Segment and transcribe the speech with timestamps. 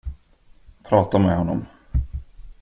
[0.83, 1.65] Prata med honom.